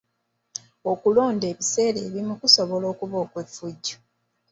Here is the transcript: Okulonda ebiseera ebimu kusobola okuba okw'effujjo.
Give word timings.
Okulonda 0.91 1.45
ebiseera 1.51 1.97
ebimu 2.07 2.33
kusobola 2.41 2.85
okuba 2.93 3.17
okw'effujjo. 3.25 3.95